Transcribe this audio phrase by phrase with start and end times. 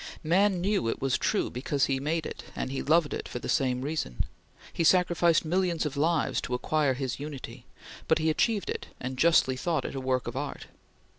[0.23, 3.47] Man knew it was true because he made it, and he loved it for the
[3.47, 4.25] same reason.
[4.73, 7.67] He sacrificed millions of lives to acquire his unity,
[8.07, 10.65] but he achieved it, and justly thought it a work of art.